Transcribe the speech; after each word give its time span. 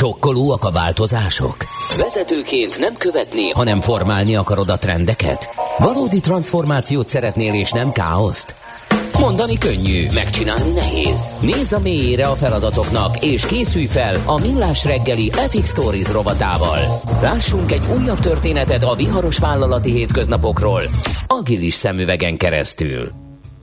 Sokkolóak 0.00 0.64
a 0.64 0.70
változások? 0.70 1.56
Vezetőként 1.98 2.78
nem 2.78 2.94
követni, 2.98 3.50
hanem 3.50 3.80
formálni 3.80 4.36
akarod 4.36 4.70
a 4.70 4.78
trendeket? 4.78 5.48
Valódi 5.78 6.20
transformációt 6.20 7.08
szeretnél 7.08 7.54
és 7.54 7.70
nem 7.70 7.92
káoszt? 7.92 8.54
Mondani 9.18 9.58
könnyű, 9.58 10.06
megcsinálni 10.14 10.70
nehéz. 10.70 11.30
Nézz 11.40 11.72
a 11.72 11.78
mélyére 11.78 12.26
a 12.26 12.34
feladatoknak, 12.34 13.24
és 13.24 13.46
készülj 13.46 13.86
fel 13.86 14.22
a 14.26 14.38
Millás 14.38 14.84
reggeli 14.84 15.30
Epic 15.38 15.68
Stories 15.68 16.10
rovatával. 16.10 16.78
Lássunk 17.22 17.72
egy 17.72 17.84
újabb 17.98 18.18
történetet 18.18 18.82
a 18.82 18.94
viharos 18.94 19.38
vállalati 19.38 19.90
hétköznapokról, 19.90 20.82
agilis 21.26 21.74
szemüvegen 21.74 22.36
keresztül. 22.36 23.10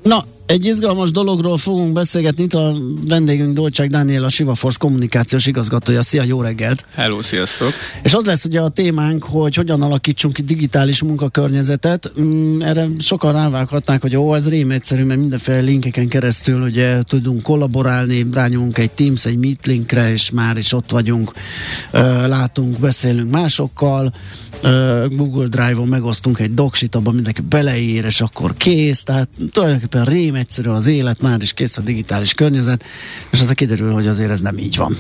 Na, 0.03 0.23
egy 0.47 0.65
izgalmas 0.65 1.11
dologról 1.11 1.57
fogunk 1.57 1.93
beszélgetni. 1.93 2.43
Itt 2.43 2.53
a 2.53 2.73
vendégünk 3.07 3.55
Dolcsák 3.55 3.89
Dániel, 3.89 4.23
a 4.23 4.29
Sivaforce 4.29 4.77
kommunikációs 4.79 5.45
igazgatója. 5.45 6.03
Szia, 6.03 6.23
jó 6.23 6.41
reggelt! 6.41 6.85
Hello, 6.93 7.21
sziasztok! 7.21 7.71
És 8.03 8.13
az 8.13 8.25
lesz 8.25 8.45
ugye 8.45 8.59
a 8.59 8.69
témánk, 8.69 9.23
hogy 9.23 9.55
hogyan 9.55 9.81
alakítsunk 9.81 10.33
ki 10.33 10.41
digitális 10.41 11.01
munkakörnyezetet. 11.01 12.11
Mm, 12.19 12.61
erre 12.61 12.87
sokan 12.99 13.33
rávághatnák, 13.33 14.01
hogy 14.01 14.15
ó, 14.15 14.35
ez 14.35 14.49
rém 14.49 14.71
egyszerű, 14.71 15.03
mert 15.03 15.19
mindenféle 15.19 15.59
linkeken 15.59 16.07
keresztül 16.07 16.61
ugye 16.61 17.01
tudunk 17.01 17.41
kollaborálni, 17.41 18.25
rányomunk 18.33 18.77
egy 18.77 18.91
Teams, 18.91 19.25
egy 19.25 19.37
Meet 19.37 19.65
linkre, 19.65 20.11
és 20.11 20.31
már 20.31 20.57
is 20.57 20.73
ott 20.73 20.91
vagyunk, 20.91 21.31
látunk, 22.27 22.79
beszélünk 22.79 23.31
másokkal, 23.31 24.13
Google 25.09 25.47
Drive-on 25.47 25.87
megosztunk 25.87 26.39
egy 26.39 26.53
doksit, 26.53 26.95
abban 26.95 27.13
mindenki 27.13 27.41
beleír, 27.41 28.05
és 28.05 28.21
akkor 28.21 28.53
kész, 28.57 29.03
tehát 29.03 29.29
tulajdonképpen 29.51 30.05
rém 30.05 30.35
egyszerű 30.37 30.69
az 30.69 30.85
élet, 30.85 31.21
már 31.21 31.41
is 31.41 31.53
kész 31.53 31.77
a 31.77 31.81
digitális 31.81 32.33
környezet, 32.33 32.83
és 33.31 33.39
aztán 33.39 33.55
kiderül, 33.55 33.93
hogy 33.93 34.07
azért 34.07 34.31
ez 34.31 34.41
nem 34.41 34.57
így 34.57 34.77
van. 34.77 34.97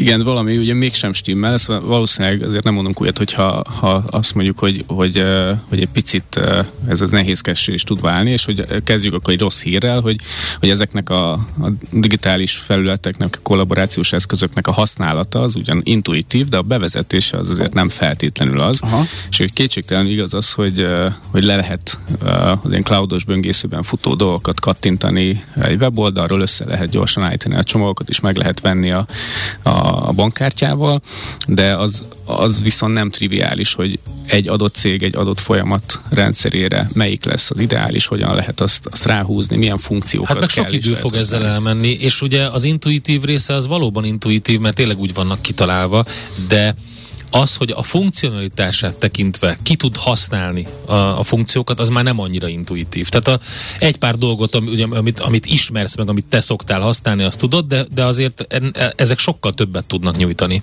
Igen, 0.00 0.22
valami 0.22 0.56
ugye 0.56 0.74
mégsem 0.74 1.12
stimmel, 1.12 1.58
szóval 1.58 1.82
valószínűleg 1.82 2.42
azért 2.42 2.64
nem 2.64 2.74
mondunk 2.74 3.00
újat, 3.00 3.18
hogyha 3.18 3.64
ha 3.80 3.90
azt 4.10 4.34
mondjuk, 4.34 4.58
hogy, 4.58 4.84
hogy, 4.86 5.24
hogy 5.68 5.80
egy 5.80 5.88
picit 5.92 6.40
ez 6.88 7.00
az 7.00 7.10
nehézkessé 7.10 7.72
is 7.72 7.82
tud 7.82 8.00
válni, 8.00 8.30
és 8.30 8.44
hogy 8.44 8.82
kezdjük 8.84 9.14
akkor 9.14 9.32
egy 9.32 9.40
rossz 9.40 9.62
hírrel, 9.62 10.00
hogy, 10.00 10.16
hogy 10.58 10.70
ezeknek 10.70 11.10
a, 11.10 11.32
a 11.32 11.72
digitális 11.92 12.52
felületeknek, 12.52 13.36
a 13.36 13.40
kollaborációs 13.42 14.12
eszközöknek 14.12 14.66
a 14.66 14.72
használata 14.72 15.40
az 15.42 15.54
ugyan 15.54 15.80
intuitív, 15.84 16.48
de 16.48 16.56
a 16.56 16.62
bevezetése 16.62 17.36
az 17.36 17.48
azért 17.48 17.74
nem 17.74 17.88
feltétlenül 17.88 18.60
az. 18.60 18.80
Aha. 18.82 19.04
És 19.30 19.38
hogy 19.38 19.52
kétségtelenül 19.52 20.10
igaz 20.10 20.34
az, 20.34 20.52
hogy, 20.52 20.86
hogy 21.30 21.44
le 21.44 21.56
lehet 21.56 21.98
az 22.20 22.70
ilyen 22.70 22.82
cloudos 22.82 23.24
böngészőben 23.24 23.82
futó 23.82 24.14
dolgokat 24.14 24.60
kattintani 24.60 25.44
egy 25.54 25.80
weboldalról, 25.80 26.40
össze 26.40 26.64
lehet 26.64 26.90
gyorsan 26.90 27.22
állítani 27.22 27.54
a 27.54 27.62
csomókat, 27.62 28.08
és 28.08 28.20
meg 28.20 28.36
lehet 28.36 28.60
venni 28.60 28.90
a, 28.90 29.06
a 29.62 29.89
a 29.90 30.12
bankkártyával, 30.12 31.00
de 31.46 31.76
az, 31.76 32.04
az 32.24 32.62
viszont 32.62 32.92
nem 32.94 33.10
triviális, 33.10 33.74
hogy 33.74 33.98
egy 34.26 34.48
adott 34.48 34.74
cég, 34.74 35.02
egy 35.02 35.16
adott 35.16 35.40
folyamat 35.40 36.00
rendszerére 36.10 36.88
melyik 36.92 37.24
lesz 37.24 37.50
az 37.50 37.58
ideális, 37.58 38.06
hogyan 38.06 38.34
lehet 38.34 38.60
azt, 38.60 38.86
azt 38.90 39.04
ráhúzni, 39.04 39.56
milyen 39.56 39.78
funkciókat 39.78 40.28
Hát 40.28 40.40
meg 40.40 40.48
sok 40.48 40.72
idő 40.72 40.94
fog 40.94 41.14
ezzel 41.14 41.46
elmenni, 41.46 41.88
és 41.88 42.22
ugye 42.22 42.48
az 42.48 42.64
intuitív 42.64 43.22
része 43.22 43.54
az 43.54 43.66
valóban 43.66 44.04
intuitív, 44.04 44.60
mert 44.60 44.74
tényleg 44.74 44.98
úgy 44.98 45.14
vannak 45.14 45.42
kitalálva, 45.42 46.04
de 46.48 46.74
az, 47.30 47.56
hogy 47.56 47.72
a 47.76 47.82
funkcionalitását 47.82 48.96
tekintve 48.96 49.58
ki 49.62 49.76
tud 49.76 49.96
használni 49.96 50.66
a, 50.84 50.94
a 50.94 51.22
funkciókat, 51.22 51.80
az 51.80 51.88
már 51.88 52.04
nem 52.04 52.20
annyira 52.20 52.48
intuitív. 52.48 53.08
Tehát 53.08 53.28
a, 53.28 53.44
egy 53.78 53.96
pár 53.96 54.16
dolgot, 54.16 54.54
ami, 54.54 54.70
ugye, 54.70 54.86
amit, 54.90 55.20
amit 55.20 55.46
ismersz 55.46 55.96
meg, 55.96 56.08
amit 56.08 56.24
te 56.28 56.40
szoktál 56.40 56.80
használni, 56.80 57.22
azt 57.22 57.38
tudod, 57.38 57.66
de, 57.66 57.86
de 57.94 58.04
azért 58.04 58.46
en, 58.48 58.70
e, 58.74 58.92
ezek 58.96 59.18
sokkal 59.18 59.52
többet 59.52 59.84
tudnak 59.84 60.16
nyújtani. 60.16 60.62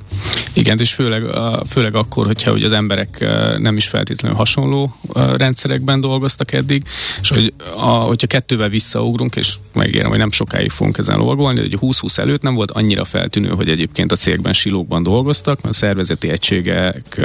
Igen, 0.54 0.80
és 0.80 0.94
főleg, 0.94 1.24
főleg 1.70 1.96
akkor, 1.96 2.26
hogyha 2.26 2.52
ugye 2.52 2.66
az 2.66 2.72
emberek 2.72 3.22
e, 3.22 3.58
nem 3.58 3.78
is 3.78 3.88
feltétlenül 3.88 4.38
hasonló 4.38 4.96
e, 5.14 5.38
rendszerekben 5.38 6.00
dolgoztak 6.00 6.54
eddig, 6.54 6.84
és 7.22 7.30
hogy 7.30 7.54
a, 7.76 7.90
hogyha 7.90 8.28
kettővel 8.28 8.70
visszaugrunk, 8.70 9.36
és 9.36 9.54
megígérem, 9.74 10.10
hogy 10.10 10.18
nem 10.18 10.32
sokáig 10.32 10.70
fogunk 10.70 10.98
ezen 10.98 11.18
lovagolni, 11.18 11.60
hogy 11.60 11.78
20-20 11.82 12.18
előtt 12.18 12.42
nem 12.42 12.56
volt 12.56 12.72
annyira 12.72 13.06
feltűnő, 13.06 13.50
hogy 13.50 13.70
egyébként 13.70 14.12
a 14.12 14.16
cégben 14.16 14.54
silókban 14.54 15.04
dolgoztak, 15.04 15.62
mert 15.62 15.76
a 15.76 15.78
szervezeti 15.78 16.30
egység 16.30 16.57
egységek 16.58 17.22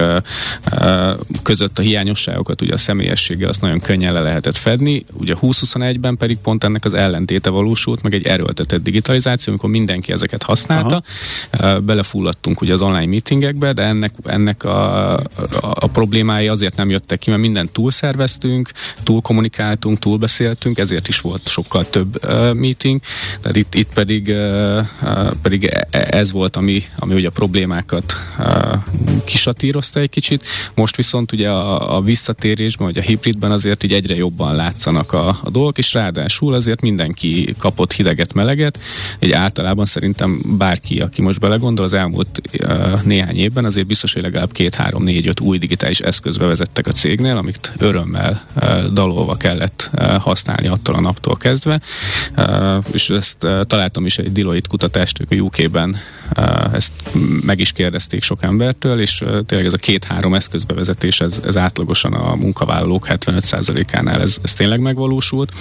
között 1.43 1.78
a 1.78 1.82
hiányosságokat, 1.82 2.60
ugye 2.60 2.72
a 2.72 2.76
személyességgel 2.76 3.48
azt 3.48 3.60
nagyon 3.60 3.81
könnyen 3.81 4.12
le 4.12 4.20
lehetett 4.20 4.56
fedni. 4.56 5.04
Ugye 5.12 5.34
2021-ben 5.41 6.16
pedig 6.16 6.38
pont 6.38 6.65
ennek 6.65 6.84
az 6.84 6.94
ellentéte 6.94 7.50
valósult, 7.50 8.03
meg 8.03 8.15
egy 8.15 8.26
erőltetett 8.26 8.82
digitalizáció, 8.82 9.53
amikor 9.53 9.70
mindenki 9.70 10.12
ezeket 10.12 10.43
használta. 10.43 11.03
Aha. 11.50 11.81
Belefulladtunk 11.81 12.60
ugye 12.60 12.72
az 12.72 12.81
online 12.81 13.06
meetingekbe, 13.06 13.72
de 13.72 13.82
ennek, 13.82 14.15
ennek 14.25 14.65
a, 14.65 15.12
a, 15.15 15.22
a 15.60 15.87
problémái 15.87 16.49
azért 16.49 16.76
nem 16.76 16.91
jöttek 16.91 17.19
ki, 17.19 17.31
mert 17.31 17.43
mindent 17.43 17.72
túlszerveztünk, 17.72 18.70
túl 19.03 19.20
kommunikáltunk, 19.20 19.99
túl 19.99 20.19
beszéltünk, 20.19 20.78
ezért 20.78 21.09
is 21.09 21.20
volt 21.20 21.49
sokkal 21.49 21.91
több 21.91 22.25
uh, 22.25 22.54
meeting. 22.54 23.00
Tehát 23.41 23.56
itt, 23.56 23.75
itt 23.75 23.93
pedig, 23.94 24.28
uh, 24.28 24.84
uh, 25.03 25.31
pedig 25.43 25.64
e, 25.64 25.87
ez 26.10 26.32
volt, 26.32 26.56
ami, 26.56 26.82
ami 26.99 27.14
ugye 27.14 27.28
a 27.28 27.31
problémákat 27.31 28.16
uh, 28.38 28.72
kisatírozta 29.24 30.00
egy 30.00 30.10
kicsit, 30.10 30.44
most 30.74 30.96
viszont 30.96 31.32
ugye 31.32 31.50
a, 31.50 31.96
a 31.96 32.00
visszatérésben, 32.00 32.86
vagy 32.86 32.98
a 32.98 33.00
hibridben 33.00 33.50
azért 33.50 33.82
így 33.82 33.92
egyre 33.92 34.14
jobban 34.14 34.54
látszanak 34.54 35.12
a, 35.12 35.28
a 35.42 35.50
dolgok, 35.50 35.78
és 35.78 35.92
ráadásul 35.92 36.54
azért 36.54 36.80
mindenki 36.80 37.54
kapott 37.58 37.92
hideget, 37.92 38.32
meleget, 38.32 38.78
egy 39.18 39.32
általában 39.32 39.86
szerintem 39.86 40.42
bárki, 40.58 41.00
aki 41.00 41.22
most 41.22 41.40
belegondol, 41.40 41.84
az 41.84 41.92
elmúlt 41.92 42.40
uh, 42.62 43.02
néhány 43.02 43.36
évben 43.36 43.64
azért 43.64 43.86
biztos, 43.86 44.12
hogy 44.12 44.22
legalább 44.22 44.52
két, 44.52 44.74
három, 44.74 45.02
négy, 45.02 45.26
öt 45.26 45.40
új 45.40 45.58
digitális 45.58 46.00
eszköz 46.00 46.36
bevezettek 46.36 46.86
a 46.86 46.92
cégnél, 46.92 47.36
amit 47.36 47.72
örömmel 47.78 48.44
uh, 48.56 48.84
dalolva 48.84 49.36
kellett 49.36 49.90
uh, 49.92 50.16
használni 50.16 50.66
attól 50.66 50.94
a 50.94 51.00
naptól 51.00 51.36
kezdve, 51.36 51.80
és 52.92 53.10
ezt 53.10 53.46
találtam 53.60 54.06
is 54.06 54.18
egy 54.18 54.32
Deloitte 54.32 54.68
kutatást, 54.68 55.20
ők 55.20 55.30
a 55.30 55.34
UK-ben 55.34 55.96
ezt 56.72 56.93
meg 57.43 57.60
is 57.60 57.72
kérdezték 57.72 58.22
sok 58.22 58.43
embertől, 58.43 59.00
és 59.00 59.25
tényleg 59.47 59.66
ez 59.66 59.72
a 59.72 59.76
két-három 59.76 60.34
eszközbevezetés, 60.34 61.20
ez, 61.20 61.41
ez 61.47 61.56
átlagosan 61.56 62.12
a 62.12 62.34
munkavállalók 62.34 63.06
75%-ánál 63.09 64.20
ez, 64.20 64.37
ez 64.43 64.54
tényleg 64.54 64.81
megvalósult, 64.81 65.53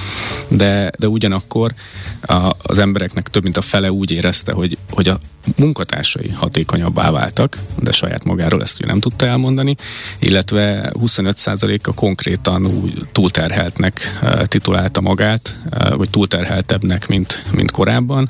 de, 0.48 0.92
de 0.98 1.08
ugyanakkor 1.08 1.74
a, 2.22 2.52
az 2.62 2.78
embereknek 2.78 3.28
több 3.28 3.44
mint 3.44 3.58
a 3.58 3.62
fele 3.62 3.92
úgy 3.92 4.12
érezte, 4.12 4.52
hogy, 4.52 4.78
hogy 4.90 5.08
a 5.08 5.20
munkatársai 5.56 6.30
hatékonyabbá 6.30 7.12
váltak, 7.12 7.58
de 7.80 7.92
saját 7.92 8.24
magáról 8.24 8.62
ezt 8.62 8.80
ugye 8.80 8.88
nem 8.88 9.00
tudta 9.00 9.26
elmondani, 9.26 9.76
illetve 10.20 10.92
25%-a 11.00 11.94
konkrétan 11.94 12.66
úgy 12.66 13.06
túlterheltnek 13.12 14.20
titulálta 14.44 15.02
magát, 15.02 15.60
vagy 15.96 16.10
túlterheltebbnek, 16.10 17.08
mint, 17.08 17.44
mint 17.52 17.72
korábban, 17.72 18.30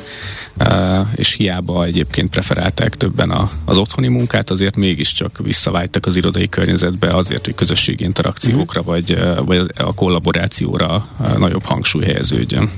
és 1.15 1.33
hiába 1.33 1.85
egyébként 1.85 2.29
preferálták 2.31 2.97
többen 2.97 3.31
a, 3.31 3.51
az 3.65 3.77
otthoni 3.77 4.07
munkát, 4.07 4.49
azért 4.49 4.75
mégiscsak 4.75 5.37
visszavágytak 5.43 6.05
az 6.05 6.15
irodai 6.15 6.49
környezetbe 6.49 7.15
azért, 7.15 7.45
hogy 7.45 7.55
közösségi 7.55 8.03
interakciókra, 8.03 8.83
vagy, 8.83 9.19
vagy 9.45 9.71
a 9.77 9.93
kollaborációra 9.93 11.07
nagyobb 11.37 11.65
hangsúly 11.65 12.03
helyeződjön. 12.03 12.71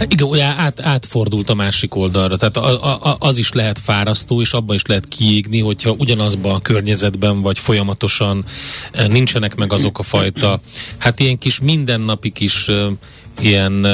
Igen, 0.00 0.28
ugye 0.28 0.44
át, 0.44 0.80
átfordult 0.80 1.50
a 1.50 1.54
másik 1.54 1.94
oldalra, 1.94 2.36
tehát 2.36 2.56
a, 2.56 2.94
a, 3.06 3.16
az 3.18 3.38
is 3.38 3.52
lehet 3.52 3.78
fárasztó, 3.78 4.40
és 4.40 4.52
abban 4.52 4.74
is 4.74 4.86
lehet 4.86 5.08
kiégni, 5.08 5.60
hogyha 5.60 5.94
ugyanazban 5.98 6.54
a 6.54 6.60
környezetben, 6.60 7.40
vagy 7.40 7.58
folyamatosan 7.58 8.44
nincsenek 9.08 9.54
meg 9.54 9.72
azok 9.72 9.98
a 9.98 10.02
fajta, 10.02 10.60
hát 10.98 11.20
ilyen 11.20 11.38
kis 11.38 11.60
mindennapi 11.60 12.30
kis 12.30 12.70
ilyen 13.40 13.86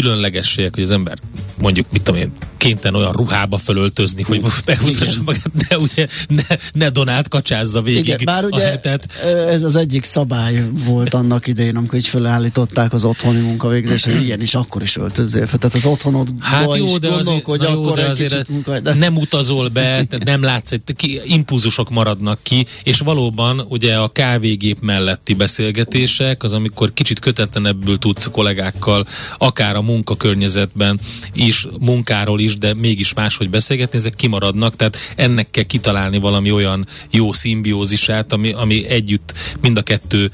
különlegességek, 0.00 0.74
hogy 0.74 0.82
az 0.82 0.90
ember 0.90 1.18
mondjuk, 1.58 1.86
mit 1.90 2.02
tudom 2.02 2.20
én, 2.20 2.32
kénytelen 2.56 3.00
olyan 3.00 3.12
ruhába 3.12 3.58
fölöltözni, 3.58 4.22
hogy 4.22 4.42
megmutassa 4.64 5.22
magát, 5.24 5.50
de 5.68 5.78
ugye 5.78 6.06
ne, 6.28 6.56
ne 6.72 6.88
Donát 6.88 7.28
kacsázza 7.28 7.82
végig 7.82 8.04
Igen, 8.04 8.18
bár 8.24 8.44
ugye 8.44 8.64
hetet. 8.64 9.12
ez 9.48 9.62
az 9.62 9.76
egyik 9.76 10.04
szabály 10.04 10.64
volt 10.84 11.14
annak 11.14 11.46
idején, 11.46 11.76
amikor 11.76 11.98
így 11.98 12.08
fölállították 12.08 12.92
az 12.92 13.04
otthoni 13.04 13.40
munkavégzést, 13.40 14.04
hogy 14.04 14.22
ilyen 14.22 14.40
is 14.40 14.54
akkor 14.54 14.82
is 14.82 14.96
öltözzél 14.96 15.46
fel. 15.46 15.58
Tehát 15.58 15.74
az 15.74 15.84
otthonod 15.84 16.28
hát 16.40 16.76
jó, 16.76 16.98
de 16.98 17.08
azért, 17.08 17.44
hogy 17.44 17.62
jó, 17.62 17.68
akkor 17.68 17.96
de 17.96 18.08
azért 18.08 18.48
munka, 18.48 18.80
de... 18.80 18.94
nem 18.94 19.16
utazol 19.16 19.68
be, 19.68 20.06
nem 20.24 20.42
látsz, 20.42 20.72
ki, 20.96 21.20
impulzusok 21.24 21.90
maradnak 21.90 22.38
ki, 22.42 22.66
és 22.82 22.98
valóban 22.98 23.66
ugye 23.68 23.96
a 23.96 24.08
kávégép 24.08 24.78
melletti 24.80 25.34
beszélgetések, 25.34 26.42
az 26.42 26.52
amikor 26.52 26.92
kicsit 26.92 27.18
kötetlenebbül 27.18 27.98
tudsz 27.98 28.28
kollégákkal 28.32 29.06
akár 29.38 29.76
a 29.76 29.82
munkakörnyezetben 29.84 31.00
is, 31.34 31.66
munkáról 31.80 32.40
is, 32.40 32.58
de 32.58 32.74
mégis 32.74 33.14
máshogy 33.14 33.50
beszélgetni, 33.50 33.98
ezek 33.98 34.14
kimaradnak, 34.14 34.76
tehát 34.76 34.96
ennek 35.16 35.50
kell 35.50 35.62
kitalálni 35.62 36.18
valami 36.18 36.50
olyan 36.50 36.86
jó 37.10 37.32
szimbiózisát, 37.32 38.32
ami, 38.32 38.52
ami 38.52 38.86
együtt 38.86 39.32
mind 39.60 39.76
a 39.76 39.82
kettő 39.82 40.30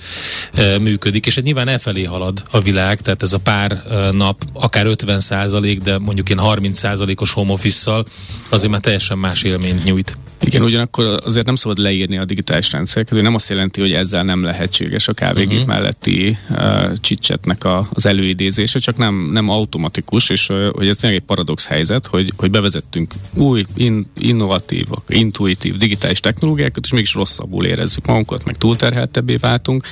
e, 0.52 0.78
működik, 0.78 1.26
és 1.26 1.36
egy 1.36 1.44
nyilván 1.44 1.68
elfelé 1.68 2.04
halad 2.04 2.42
a 2.50 2.60
világ, 2.60 3.00
tehát 3.00 3.22
ez 3.22 3.32
a 3.32 3.38
pár 3.38 3.72
e, 3.72 4.10
nap, 4.10 4.42
akár 4.52 4.86
50 4.86 5.20
százalék, 5.20 5.80
de 5.80 5.98
mondjuk 5.98 6.30
én 6.30 6.38
30 6.38 6.78
százalékos 6.78 7.32
home 7.32 7.52
office 7.52 8.04
azért 8.48 8.72
már 8.72 8.80
teljesen 8.80 9.18
más 9.18 9.42
élményt 9.42 9.84
nyújt. 9.84 10.16
Igen, 10.42 10.62
ugyanakkor 10.62 11.20
azért 11.24 11.46
nem 11.46 11.54
szabad 11.54 11.78
leírni 11.78 12.18
a 12.18 12.24
digitális 12.24 12.72
rendszereket, 12.72 13.14
hogy 13.14 13.22
nem 13.22 13.34
azt 13.34 13.48
jelenti, 13.48 13.80
hogy 13.80 13.92
ezzel 13.92 14.22
nem 14.22 14.42
lehetséges 14.42 15.08
a 15.08 15.12
kávégép 15.12 15.58
uh-huh. 15.58 15.74
melletti 15.74 16.38
uh, 16.50 16.92
csicsetnek 17.00 17.64
a, 17.64 17.88
az 17.92 18.06
előidézése, 18.06 18.78
csak 18.78 18.96
nem, 18.96 19.30
nem 19.32 19.39
automatikus, 19.48 20.30
és 20.30 20.46
hogy 20.72 20.88
ez 20.88 20.96
tényleg 20.96 21.18
egy 21.18 21.26
paradox 21.26 21.66
helyzet, 21.66 22.06
hogy, 22.06 22.32
hogy 22.36 22.50
bevezettünk 22.50 23.12
új, 23.34 23.64
in, 23.74 24.10
innovatív, 24.18 24.86
intuitív 25.08 25.76
digitális 25.76 26.20
technológiákat, 26.20 26.84
és 26.84 26.92
mégis 26.92 27.14
rosszabbul 27.14 27.66
érezzük 27.66 28.06
magunkat, 28.06 28.44
meg 28.44 28.56
túlterheltebbé 28.56 29.36
váltunk, 29.36 29.84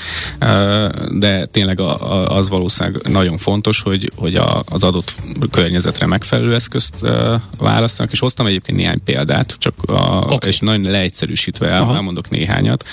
de 1.12 1.46
tényleg 1.46 1.80
az 2.28 2.48
valószínűleg 2.48 3.08
nagyon 3.08 3.36
fontos, 3.36 3.80
hogy, 3.80 4.12
hogy 4.14 4.34
az 4.64 4.82
adott 4.82 5.14
környezetre 5.50 6.06
megfelelő 6.06 6.54
eszközt 6.54 6.94
választanak, 7.58 8.12
és 8.12 8.18
hoztam 8.18 8.46
egyébként 8.46 8.78
néhány 8.78 9.02
példát, 9.04 9.56
csak 9.58 9.74
a, 9.86 10.16
okay. 10.16 10.48
és 10.48 10.58
nagyon 10.58 10.90
leegyszerűsítve 10.90 11.68
el, 11.68 11.94
elmondok 11.94 12.30
néhányat, 12.30 12.84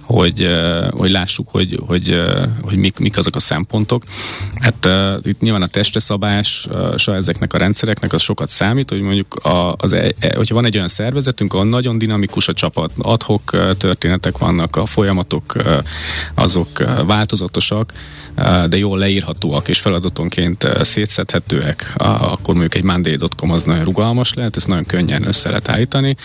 hogy, 0.00 0.48
hogy 0.90 1.10
lássuk, 1.10 1.48
hogy, 1.48 1.78
hogy, 1.86 2.22
hogy 2.62 2.76
mik, 2.76 2.98
mik 2.98 3.16
azok 3.16 3.36
a 3.36 3.40
szempontok. 3.40 4.04
Hát 4.54 4.88
itt 5.22 5.40
nyilván 5.40 5.62
a 5.62 5.66
testre 5.66 6.00
szabás, 6.02 6.68
uh, 6.70 7.14
ezeknek 7.14 7.52
a 7.52 7.58
rendszereknek 7.58 8.12
az 8.12 8.22
sokat 8.22 8.50
számít, 8.50 8.90
hogy 8.90 9.00
mondjuk 9.00 9.34
a, 9.34 9.74
az, 9.78 9.92
e, 9.92 10.12
e, 10.18 10.32
hogyha 10.36 10.54
van 10.54 10.64
egy 10.64 10.76
olyan 10.76 10.88
szervezetünk, 10.88 11.52
ahol 11.52 11.66
nagyon 11.66 11.98
dinamikus 11.98 12.48
a 12.48 12.52
csapat, 12.52 12.90
adhok 12.98 13.50
történetek 13.78 14.38
vannak, 14.38 14.76
a 14.76 14.86
folyamatok 14.86 15.56
azok 16.34 16.84
változatosak, 17.06 17.92
de 18.68 18.76
jól 18.76 18.98
leírhatóak 18.98 19.68
és 19.68 19.80
feladatonként 19.80 20.68
szétszedhetőek, 20.82 21.92
akkor 21.96 22.54
mondjuk 22.54 22.74
egy 22.74 22.82
monday.com 22.82 23.50
az 23.50 23.62
nagyon 23.62 23.84
rugalmas 23.84 24.34
lehet, 24.34 24.56
ezt 24.56 24.68
nagyon 24.68 24.84
könnyen 24.84 25.26
össze 25.26 25.48
lehet 25.48 25.68
állítani. 25.68 26.16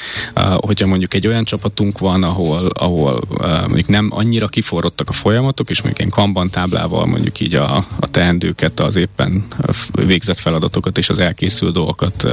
Hogyha 0.56 0.88
mondjuk 0.88 1.14
egy 1.14 1.28
olyan 1.28 1.44
csapatunk 1.44 2.00
van, 2.00 2.24
ahol, 2.24 2.66
ahol 2.66 3.22
mondjuk 3.40 3.88
nem 3.88 4.08
annyira 4.12 4.48
kiforrottak 4.48 5.10
a 5.10 5.14
folyamatok, 5.14 5.70
és 5.70 5.82
mondjuk 5.82 6.08
egy 6.08 6.14
kanban 6.14 6.50
táblával 6.50 7.06
mondjuk 7.06 7.40
így 7.40 7.56
a, 7.56 7.76
a 8.00 8.12
teendőket, 8.12 8.80
az 8.80 8.96
éppen 8.96 9.46
végzett 9.92 10.40
feladatokat 10.40 10.98
és 10.98 11.10
az 11.10 11.20
elkészült 11.20 11.74
dolgokat 11.74 12.28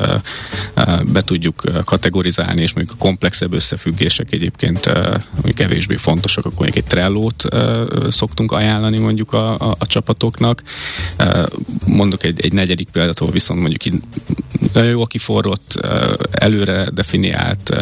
be 1.13 1.23
tudjuk 1.23 1.63
kategorizálni, 1.85 2.63
és 2.63 2.73
mondjuk 2.73 2.97
a 3.01 3.03
komplexebb 3.05 3.53
összefüggések 3.53 4.33
egyébként 4.33 4.87
mondjuk 5.33 5.55
kevésbé 5.55 5.97
fontosak, 5.97 6.45
akkor 6.45 6.59
mondjuk 6.59 6.85
egy 6.85 6.91
Trello-t 6.91 7.49
szoktunk 8.09 8.53
ajánlani 8.53 8.99
mondjuk 8.99 9.33
a, 9.33 9.57
a, 9.65 9.75
a 9.79 9.87
csapatoknak. 9.87 10.63
Mondok 11.87 12.25
egy, 12.25 12.41
egy 12.41 12.53
negyedik 12.53 12.89
példát, 12.89 13.19
ahol 13.19 13.33
viszont 13.33 13.61
mondjuk 13.61 14.01
nagyon 14.75 14.91
jó 14.91 15.07
kiforrott, 15.07 15.81
előre 16.31 16.89
definiált 16.93 17.77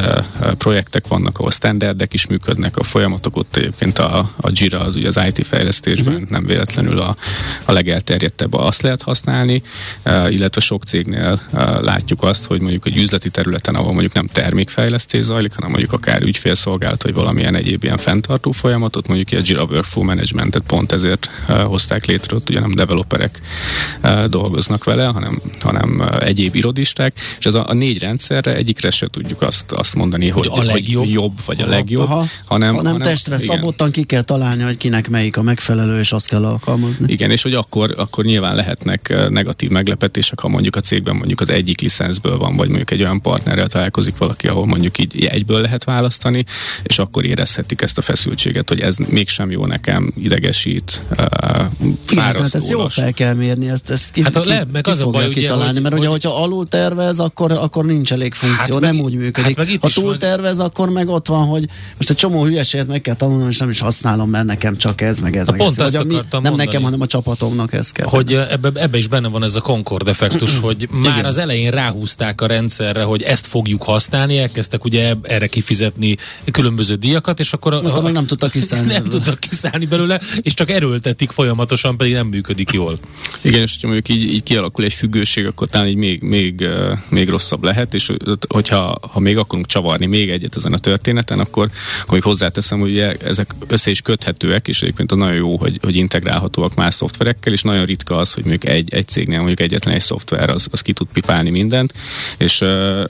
projektek 0.58 1.08
vannak, 1.08 1.38
ahol 1.38 1.50
standardek 1.50 2.12
is 2.12 2.26
működnek, 2.26 2.76
a 2.76 2.82
folyamatok 2.82 3.36
ott 3.36 3.56
egyébként 3.56 3.98
a, 3.98 4.30
a 4.36 4.50
Jira, 4.52 4.80
az 4.80 4.96
ugye 4.96 5.08
az 5.08 5.20
IT 5.26 5.46
fejlesztésben 5.46 6.14
uh-huh. 6.14 6.28
nem 6.28 6.46
véletlenül 6.46 6.98
a, 6.98 7.16
a 7.64 7.72
legelterjedtebb, 7.72 8.54
azt 8.54 8.82
lehet 8.82 9.02
használni, 9.02 9.62
illetve 10.28 10.60
sok 10.60 10.84
cégnél 10.84 11.40
látjuk 11.80 12.22
azt, 12.22 12.44
hogy 12.44 12.60
mondjuk 12.60 12.86
egy 12.86 12.96
üzleti 12.96 13.30
területen, 13.30 13.74
ahol 13.74 13.92
mondjuk 13.92 14.12
nem 14.12 14.26
termékfejlesztés 14.26 15.24
zajlik, 15.24 15.54
hanem 15.54 15.70
mondjuk 15.70 15.92
akár 15.92 16.22
ügyfélszolgálat, 16.22 17.02
vagy 17.02 17.14
valamilyen 17.14 17.54
egyéb 17.54 17.84
ilyen 17.84 17.98
fenntartó 17.98 18.50
folyamatot, 18.50 19.06
mondjuk 19.06 19.32
egy 19.32 19.48
Jira 19.48 19.64
Workflow 19.64 20.04
Managementet 20.04 20.62
pont 20.66 20.92
ezért 20.92 21.30
hozták 21.46 22.06
létre, 22.06 22.36
ott 22.36 22.50
ugye 22.50 22.60
nem 22.60 22.74
developerek 22.74 23.40
dolgoznak 24.28 24.84
vele, 24.84 25.04
hanem, 25.04 25.40
hanem 25.60 26.02
egyéb 26.20 26.54
irodisták, 26.82 27.18
és 27.38 27.46
ez 27.46 27.54
a, 27.54 27.68
a 27.68 27.74
négy 27.74 27.98
rendszerre 27.98 28.54
egyikre 28.54 28.90
se 28.90 29.06
tudjuk 29.10 29.42
azt, 29.42 29.72
azt 29.72 29.94
mondani, 29.94 30.28
hogy, 30.28 30.46
hogy 30.46 30.68
a 30.68 30.72
legjobb, 30.72 31.04
hogy 31.04 31.12
jobb 31.12 31.32
vagy 31.46 31.60
a 31.60 31.66
legjobb, 31.66 32.08
Aha, 32.08 32.24
hanem, 32.44 32.74
hanem 32.74 32.98
testre 32.98 33.34
igen. 33.34 33.56
szabottan 33.56 33.90
ki 33.90 34.02
kell 34.02 34.22
találni, 34.22 34.62
hogy 34.62 34.76
kinek 34.76 35.08
melyik 35.08 35.36
a 35.36 35.42
megfelelő, 35.42 35.98
és 35.98 36.12
azt 36.12 36.28
kell 36.28 36.44
alkalmazni. 36.44 37.12
Igen, 37.12 37.30
és 37.30 37.42
hogy 37.42 37.54
akkor, 37.54 37.94
akkor 37.96 38.24
nyilván 38.24 38.54
lehetnek 38.54 39.28
negatív 39.28 39.70
meglepetések, 39.70 40.40
ha 40.40 40.48
mondjuk 40.48 40.76
a 40.76 40.80
cégben 40.80 41.16
mondjuk 41.16 41.40
az 41.40 41.48
egyik 41.48 41.80
licenszből 41.80 42.38
van, 42.38 42.56
vagy 42.56 42.68
mondjuk 42.68 42.90
egy 42.90 43.02
olyan 43.02 43.20
partnerrel 43.20 43.68
találkozik 43.68 44.16
valaki, 44.16 44.48
ahol 44.48 44.66
mondjuk 44.66 44.98
így 44.98 45.26
egyből 45.26 45.60
lehet 45.60 45.84
választani, 45.84 46.44
és 46.82 46.98
akkor 46.98 47.24
érezhetik 47.24 47.82
ezt 47.82 47.98
a 47.98 48.02
feszültséget, 48.02 48.68
hogy 48.68 48.80
ez 48.80 48.96
mégsem 48.96 49.50
jó 49.50 49.66
nekem, 49.66 50.12
idegesít, 50.16 51.00
fárasztó. 52.04 52.42
Hát 52.42 52.54
ezt 52.54 52.68
jól 52.68 52.88
fel 52.88 53.12
kell 53.12 53.34
mérni, 53.34 53.68
ezt, 53.68 53.90
ezt 53.90 54.10
ki, 54.10 54.22
hát 54.22 54.36
a 54.36 54.44
le, 54.44 54.64
meg 54.72 54.82
ki 54.82 54.90
az 54.90 55.00
a 55.00 55.06
baj, 55.06 55.28
kitalálni, 55.28 55.70
ugye, 55.70 55.80
mert 55.80 55.94
hogy, 55.94 56.00
ugye, 56.02 56.10
hogyha 56.10 56.42
alul 56.42 56.68
tervez, 56.72 57.18
akkor, 57.20 57.52
akkor 57.52 57.84
nincs 57.84 58.12
elég 58.12 58.34
funkció, 58.34 58.74
hát 58.74 58.82
nem 58.82 58.94
meg, 58.94 59.04
úgy 59.04 59.14
működik. 59.14 59.56
Hát 59.56 59.68
ha 59.80 59.88
túl 59.88 60.16
tervez, 60.16 60.56
meg... 60.56 60.66
akkor 60.66 60.90
meg 60.90 61.08
ott 61.08 61.26
van, 61.26 61.46
hogy 61.46 61.68
most 61.96 62.10
egy 62.10 62.16
csomó 62.16 62.44
hülyeséget 62.44 62.86
meg 62.86 63.00
kell 63.00 63.14
tanulnom, 63.14 63.48
és 63.48 63.58
nem 63.58 63.70
is 63.70 63.80
használom, 63.80 64.30
mert 64.30 64.44
nekem 64.44 64.76
csak 64.76 65.00
ez, 65.00 65.18
meg 65.18 65.36
ez, 65.36 65.48
a 65.48 65.50
meg 65.50 65.60
pont 65.60 65.80
ez. 65.80 65.94
Ezt 65.94 66.04
mi, 66.04 66.14
nem 66.14 66.24
mondani. 66.30 66.56
nekem, 66.56 66.82
hanem 66.82 67.00
a 67.00 67.06
csapatomnak 67.06 67.72
ez 67.72 67.90
kell. 67.90 68.06
Hogy 68.06 68.34
ebbe, 68.34 68.70
ebbe 68.74 68.98
is 68.98 69.06
benne 69.06 69.28
van 69.28 69.42
ez 69.42 69.54
a 69.56 69.60
Concord 69.60 70.08
effektus, 70.08 70.58
hogy 70.66 70.88
már 70.90 71.12
Igen. 71.12 71.24
az 71.24 71.38
elején 71.38 71.70
ráhúzták 71.70 72.40
a 72.40 72.46
rendszerre, 72.46 73.02
hogy 73.02 73.22
ezt 73.22 73.46
fogjuk 73.46 73.82
használni, 73.82 74.38
elkezdtek 74.38 74.84
ugye 74.84 75.14
erre 75.22 75.46
kifizetni 75.46 76.16
különböző 76.52 76.94
díjakat, 76.94 77.40
és 77.40 77.52
akkor... 77.52 77.82
Most 77.82 77.96
a, 77.96 78.02
meg 78.02 78.12
nem 78.12 78.26
tudtak 78.26 78.50
kiszállni. 78.60 78.92
Nem 78.92 79.04
tudtak 79.04 79.38
kiszállni 79.38 79.86
belőle, 79.86 80.20
és 80.42 80.54
csak 80.54 80.70
erőltetik 80.70 81.30
folyamatosan, 81.30 81.96
pedig 81.96 82.12
nem 82.12 82.26
működik 82.26 82.70
jól. 82.70 82.98
Igen, 83.40 83.60
és 83.60 83.72
hogyha 83.72 83.88
mondjuk 83.88 84.18
így, 84.18 84.32
így 84.34 84.42
kialakul 84.42 84.84
egy 84.84 84.92
függőség, 84.92 85.46
akkor 85.46 85.68
talán 85.68 85.88
így 85.88 85.96
még, 85.96 86.22
még, 87.08 87.28
rosszabb 87.28 87.64
lehet, 87.64 87.94
és 87.94 88.12
hogyha 88.48 88.98
ha 89.12 89.20
még 89.20 89.38
akarunk 89.38 89.66
csavarni 89.66 90.06
még 90.06 90.30
egyet 90.30 90.56
ezen 90.56 90.72
a 90.72 90.78
történeten, 90.78 91.38
akkor, 91.38 91.70
akkor 92.00 92.12
még 92.12 92.22
hozzáteszem, 92.22 92.80
hogy 92.80 92.90
ugye 92.90 93.16
ezek 93.16 93.50
össze 93.66 93.90
is 93.90 94.00
köthetőek, 94.00 94.68
és 94.68 94.82
egyébként 94.82 95.14
nagyon 95.14 95.34
jó, 95.34 95.56
hogy, 95.56 95.78
hogy 95.82 95.96
integrálhatóak 95.96 96.74
más 96.74 96.94
szoftverekkel, 96.94 97.52
és 97.52 97.62
nagyon 97.62 97.84
ritka 97.84 98.16
az, 98.16 98.32
hogy 98.32 98.44
mondjuk 98.44 98.72
egy, 98.72 98.94
egy 98.94 99.08
cégnél 99.08 99.38
mondjuk 99.38 99.60
egyetlen 99.60 99.94
egy 99.94 100.00
szoftver 100.00 100.50
az, 100.50 100.68
az 100.70 100.80
ki 100.80 100.92
tud 100.92 101.06
pipálni 101.12 101.50
mindent, 101.50 101.92
és 102.36 102.60
uh, 102.60 103.02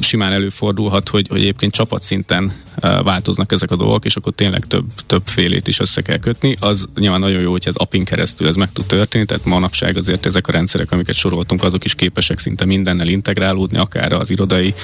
simán 0.00 0.32
előfordulhat, 0.32 1.08
hogy, 1.08 1.26
hogy 1.28 1.40
egyébként 1.40 1.72
csapatszinten 1.72 2.52
változnak 2.80 3.52
ezek 3.52 3.70
a 3.70 3.76
dolgok, 3.76 4.04
és 4.04 4.16
akkor 4.16 4.32
tényleg 4.32 4.66
több, 4.66 4.84
több 5.06 5.22
félét 5.24 5.68
is 5.68 5.80
össze 5.80 6.00
kell 6.00 6.18
kötni. 6.18 6.56
Az 6.60 6.88
nyilván 6.94 7.20
nagyon 7.20 7.40
jó, 7.40 7.50
hogy 7.50 7.62
ez 7.66 7.74
apin 7.74 8.04
keresztül 8.04 8.48
ez 8.48 8.54
meg 8.54 8.72
tud 8.72 8.86
történni, 8.86 9.24
tehát 9.24 9.44
manapság 9.44 9.96
azért 9.96 10.26
ezek 10.26 10.48
a 10.48 10.52
rendszerek, 10.52 10.92
amiket 10.92 11.14
soroltunk, 11.14 11.64
azok 11.64 11.84
is 11.84 11.94
képesek 11.94 12.38
szinte 12.38 12.64
mindennel 12.68 13.08
integrálódni, 13.08 13.78
akár 13.78 14.12
az 14.12 14.30
irodai 14.30 14.74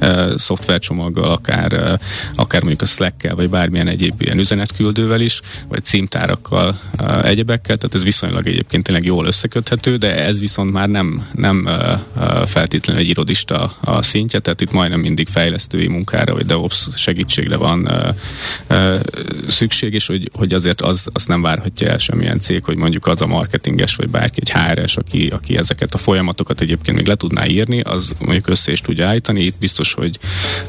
uh, 0.00 0.36
szoftvercsomaggal, 0.36 1.30
akár, 1.30 1.72
uh, 1.72 1.92
akár 2.34 2.60
mondjuk 2.60 2.82
a 2.82 2.86
Slack-kel, 2.86 3.34
vagy 3.34 3.50
bármilyen 3.50 3.88
egyéb 3.88 4.20
ilyen 4.22 4.38
üzenetküldővel 4.38 5.20
is, 5.20 5.40
vagy 5.68 5.84
címtárakkal, 5.84 6.78
uh, 7.00 7.26
egyebekkel, 7.26 7.76
tehát 7.76 7.94
ez 7.94 8.02
viszonylag 8.02 8.46
egyébként 8.46 8.84
tényleg 8.84 9.04
jól 9.04 9.26
összeköthető, 9.26 9.96
de 9.96 10.24
ez 10.24 10.40
viszont 10.40 10.72
már 10.72 10.88
nem, 10.88 11.28
nem 11.34 11.68
uh, 12.16 12.46
feltétlenül 12.46 13.02
egy 13.02 13.08
irodista 13.08 13.76
a 13.80 14.02
szintje, 14.02 14.38
tehát 14.38 14.60
itt 14.60 14.72
majdnem 14.72 15.00
mindig 15.00 15.28
fejlesztői 15.28 15.88
munkára, 15.88 16.34
vagy 16.34 16.46
DevOps 16.46 16.88
segítség 16.94 17.40
segítségre 17.42 17.56
van 17.56 17.86
uh, 17.86 18.14
uh, 18.70 19.00
szükség, 19.48 19.92
és 19.92 20.06
hogy, 20.06 20.30
hogy 20.32 20.52
azért 20.52 20.80
az, 20.80 21.08
az 21.12 21.26
nem 21.26 21.42
várhatja 21.42 21.88
el 21.88 21.98
semmilyen 21.98 22.40
cég, 22.40 22.64
hogy 22.64 22.76
mondjuk 22.76 23.06
az 23.06 23.20
a 23.20 23.26
marketinges, 23.26 23.94
vagy 23.94 24.10
bárki 24.10 24.40
egy 24.40 24.50
HRS, 24.50 24.96
aki, 24.96 25.28
aki 25.28 25.56
ezeket 25.56 25.94
a 25.94 25.98
folyamatokat 25.98 26.60
egyébként 26.60 26.96
még 26.96 27.06
le 27.06 27.14
tudná 27.32 27.46
írni, 27.46 27.80
az 27.80 28.14
mondjuk 28.18 28.48
össze 28.48 28.72
is 28.72 28.80
tudja 28.80 29.06
állítani. 29.06 29.40
Itt 29.40 29.58
biztos, 29.58 29.92
hogy, 29.92 30.18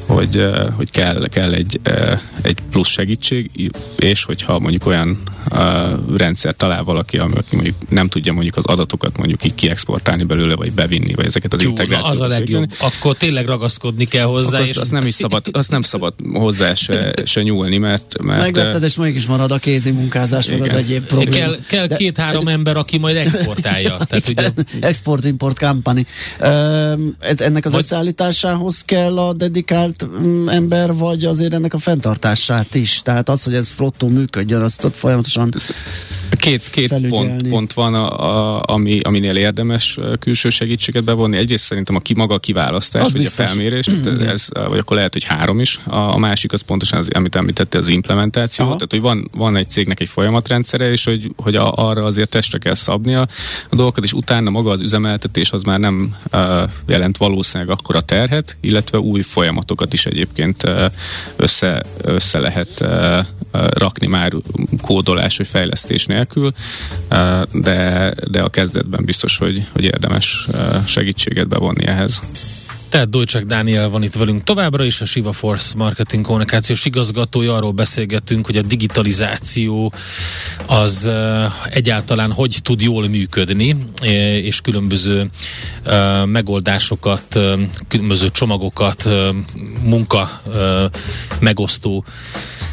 hogy, 0.05 0.38
uh, 0.38 0.70
hogy 0.75 0.91
kell, 0.91 1.27
kell 1.27 1.53
egy, 1.53 1.79
uh, 1.89 2.20
egy 2.41 2.58
plusz 2.72 2.89
segítség, 2.89 3.72
és 4.00 4.24
hogyha 4.24 4.60
mondjuk 4.60 4.86
olyan 4.86 5.22
uh, 5.51 5.58
rendszer 6.17 6.55
talál 6.55 6.84
valaki, 6.84 7.17
ami 7.17 7.34
mondjuk 7.51 7.75
nem 7.89 8.08
tudja 8.08 8.34
mondjuk 8.34 8.55
az 8.58 8.65
adatokat 8.65 9.17
mondjuk 9.17 9.46
így 9.46 9.55
kiexportálni 9.55 10.24
belőle, 10.24 10.55
vagy 10.55 10.72
bevinni, 10.72 11.13
vagy 11.13 11.25
ezeket 11.25 11.53
az 11.53 11.62
Jó, 11.62 11.70
integrációkat. 11.70 12.12
Az 12.12 12.20
a 12.20 12.27
legjobb. 12.27 12.48
Végülni. 12.48 12.74
Akkor 12.79 13.15
tényleg 13.15 13.46
ragaszkodni 13.46 14.05
kell 14.05 14.25
hozzá. 14.25 14.60
Azt, 14.60 14.70
és 14.70 14.77
azt 14.77 14.91
nem 14.91 15.05
is 15.05 15.13
szabad, 15.13 15.46
azt 15.51 15.70
nem 15.70 15.82
szabad 15.82 16.13
hozzá 16.34 16.74
se, 16.74 17.13
se 17.25 17.41
nyúlni, 17.41 17.77
mert... 17.77 18.22
mert 18.22 18.41
Megvetted, 18.41 18.84
és 18.84 18.96
mégis 18.96 19.25
marad 19.25 19.51
a 19.51 19.58
kézi 19.58 19.91
munkázás, 19.91 20.48
meg 20.48 20.62
az 20.62 20.74
egyéb 20.74 21.05
probléma. 21.05 21.32
Kell, 21.36 21.58
kell 21.67 21.88
két-három 21.88 22.48
ember, 22.48 22.77
aki 22.77 22.98
majd 22.98 23.15
exportálja. 23.25 23.98
Tehát 23.98 24.29
ugye... 24.29 24.50
Export-import 24.79 25.60
company. 25.60 26.05
Ez, 27.19 27.41
ennek 27.41 27.65
az 27.65 27.72
vagy... 27.72 27.81
összeállításához 27.81 28.81
kell 28.81 29.17
a 29.17 29.33
dedikált 29.33 30.05
mm, 30.05 30.50
ember, 30.50 30.93
vagy 30.93 31.24
azért 31.24 31.53
ennek 31.53 31.74
a 31.74 31.77
fenntartását 31.77 32.75
is? 32.75 33.01
Tehát 33.01 33.29
az, 33.29 33.43
hogy 33.43 33.53
ez 33.53 33.69
flottó 33.69 34.07
működjön, 34.07 34.62
azt 34.62 34.83
ott 34.83 34.95
folyamatosan 34.95 35.53
Két, 36.36 36.70
két 36.70 37.08
pont, 37.10 37.48
pont 37.48 37.74
van, 37.74 37.94
a, 37.94 38.58
a, 38.58 38.63
ami, 38.66 39.00
aminél 39.00 39.36
érdemes 39.36 39.98
külső 40.20 40.50
segítséget 40.50 41.04
bevonni. 41.04 41.38
Egyrészt 41.38 41.63
szerintem 41.63 41.96
a 41.96 42.00
ki, 42.00 42.13
maga 42.13 42.34
a 42.34 42.40
kiválasztás, 42.40 43.06
az 43.06 43.12
vagy 43.12 43.22
biztos. 43.22 43.46
a 43.46 43.48
felmérés, 43.48 43.90
mm. 43.92 44.20
ez, 44.28 44.48
vagy 44.52 44.80
akkor 44.80 44.96
lehet, 44.96 45.13
hogy 45.13 45.24
három 45.24 45.60
is. 45.60 45.80
A, 45.84 45.96
a 45.96 46.18
másik 46.18 46.54
az 46.54 46.62
pontosan 46.62 47.00
az, 47.00 47.10
amit 47.13 47.36
említette, 47.36 47.78
az 47.78 47.88
implementáció. 47.88 48.66
Aha. 48.66 48.75
Tehát, 48.75 48.92
hogy 48.92 49.02
van, 49.02 49.30
van 49.32 49.56
egy 49.56 49.70
cégnek 49.70 50.00
egy 50.00 50.10
folyamatrendszere, 50.10 50.92
és 50.92 51.04
hogy, 51.04 51.32
hogy 51.36 51.56
a, 51.56 51.74
arra 51.75 52.04
azért 52.04 52.30
testre 52.30 52.58
kell 52.58 52.74
szabnia 52.74 53.22
a 53.70 53.75
dolgokat, 53.75 54.04
és 54.04 54.13
utána 54.13 54.50
maga 54.50 54.72
az 54.72 54.82
üzemeltetés 54.82 55.52
az 55.52 55.63
már 55.63 55.80
nem 55.80 56.16
uh, 56.34 56.40
jelent 56.86 57.18
valószínűleg 57.18 57.78
akkor 57.78 57.96
a 57.96 58.02
terhet, 58.02 58.58
illetve 58.62 59.00
új 59.00 59.22
folyamatokat 59.22 59.94
is 59.94 60.06
egyébként 60.06 60.70
uh, 60.70 60.86
össze, 61.36 61.84
össze 62.02 62.40
lehet 62.40 62.82
uh, 62.82 63.20
rakni 63.52 64.08
már 64.08 64.32
kódolás 64.82 65.38
vagy 65.38 65.48
fejlesztés 65.48 66.06
nélkül, 66.24 66.53
de, 67.51 68.13
de 68.32 68.42
a 68.42 68.50
kezdetben 68.50 69.06
biztos, 69.06 69.38
hogy, 69.38 69.68
hogy 69.72 69.84
érdemes 69.84 70.48
segítséget 70.86 71.48
bevonni 71.48 71.86
ehhez. 71.86 72.22
Tehát 72.89 73.10
Dolcsák 73.10 73.46
Dániel 73.46 73.89
van 73.89 74.03
itt 74.03 74.13
velünk 74.13 74.44
továbbra 74.44 74.84
is, 74.84 75.01
a 75.01 75.06
Shiva 75.06 75.32
Force 75.32 75.74
marketing 75.75 76.25
kommunikációs 76.25 76.86
igazgatója. 76.86 77.53
Arról 77.53 77.72
beszélgetünk, 77.72 78.46
hogy 78.46 78.58
a 78.58 78.62
digitalizáció 78.62 79.94
az 80.65 81.10
egyáltalán 81.70 82.32
hogy 82.32 82.58
tud 82.63 82.82
jól 82.82 83.08
működni, 83.08 83.77
és 84.42 84.62
különböző 84.62 85.30
megoldásokat, 86.25 87.39
különböző 87.88 88.30
csomagokat, 88.30 89.10
munka 89.84 90.42
megosztó 91.39 92.06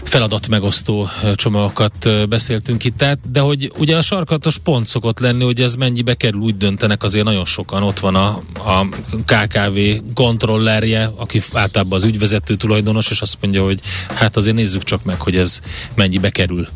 feladat 0.02 0.49
megosztó 0.49 1.09
csomagokat 1.35 2.28
beszéltünk 2.28 2.85
itt 2.85 3.02
át, 3.02 3.30
de 3.30 3.40
hogy 3.40 3.73
ugye 3.78 3.97
a 3.97 4.02
sarkatos 4.02 4.59
pont 4.59 4.87
szokott 4.87 5.19
lenni, 5.19 5.45
hogy 5.45 5.61
ez 5.61 5.75
mennyibe 5.75 6.14
kerül, 6.14 6.40
úgy 6.40 6.57
döntenek 6.57 7.02
azért 7.02 7.25
nagyon 7.25 7.45
sokan. 7.45 7.83
Ott 7.83 7.99
van 7.99 8.14
a, 8.14 8.40
a 8.54 8.87
KKV 9.25 9.78
kontrollerje, 10.14 11.12
aki 11.16 11.42
általában 11.52 11.99
az 11.99 12.04
ügyvezető 12.04 12.57
tulajdonos, 12.57 13.11
és 13.11 13.21
azt 13.21 13.37
mondja, 13.40 13.64
hogy 13.64 13.80
hát 14.09 14.37
azért 14.37 14.57
nézzük 14.57 14.85
csak 14.85 15.04
meg, 15.04 15.21
hogy 15.21 15.37
ez 15.37 15.61
mennyibe 15.95 16.30
kerül 16.30 16.69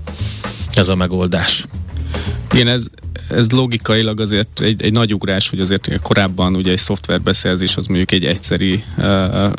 ez 0.75 0.89
a 0.89 0.95
megoldás. 0.95 1.65
Igen, 2.53 2.69
ez, 2.69 2.85
ez 3.29 3.51
logikailag 3.51 4.21
azért 4.21 4.61
egy, 4.61 4.83
egy 4.83 4.93
nagy 4.93 5.15
ugrás, 5.15 5.49
hogy 5.49 5.61
azért 5.61 6.03
korábban 6.03 6.55
ugye 6.55 6.71
egy 6.71 6.79
szoftverbeszerzés 6.79 7.77
az 7.77 7.87
mondjuk 7.87 8.13
egy 8.13 8.25
egyszeri 8.25 8.85
uh, 8.97 9.53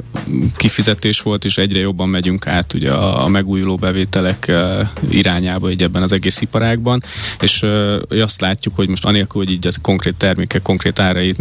kifizetés 0.58 1.22
volt, 1.22 1.46
és 1.46 1.58
egyre 1.58 1.80
jobban 1.80 2.10
megyünk 2.10 2.48
át 2.48 2.74
ugye 2.74 2.92
a, 2.92 3.28
megújuló 3.28 3.76
bevételek 3.76 4.52
irányába 5.10 5.72
így 5.72 5.84
ebben 5.84 6.04
az 6.04 6.12
egész 6.12 6.42
iparágban, 6.42 7.04
és 7.40 7.66
azt 8.10 8.42
látjuk, 8.42 8.76
hogy 8.76 8.90
most 8.90 9.06
anélkül, 9.06 9.42
hogy 9.42 9.52
így 9.52 9.68
a 9.68 9.72
konkrét 9.82 10.16
termékek, 10.16 10.62
konkrét 10.62 11.00
árait 11.00 11.38